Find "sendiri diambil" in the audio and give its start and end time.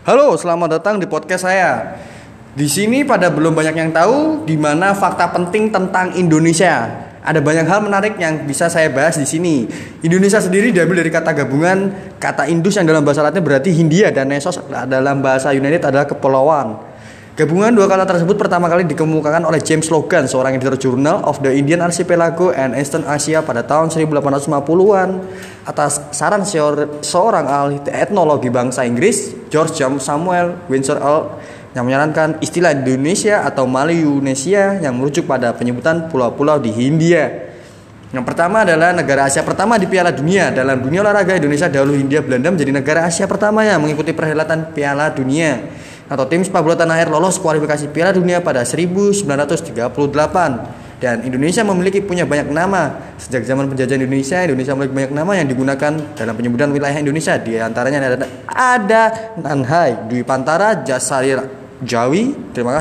10.40-11.04